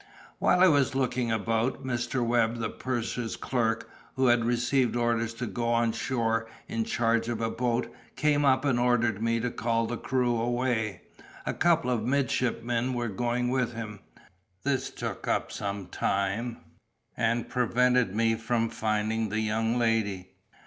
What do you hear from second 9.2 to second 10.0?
me to call the